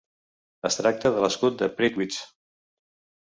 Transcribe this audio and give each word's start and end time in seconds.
Es 0.69 0.77
tracta 0.79 1.11
de 1.17 1.21
l'escut 1.25 1.59
de 1.59 1.69
Prittwitz. 1.81 2.19